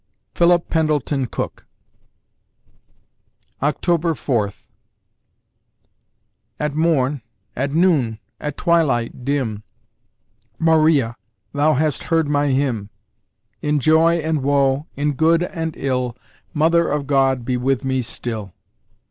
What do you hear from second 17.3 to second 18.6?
be with me still!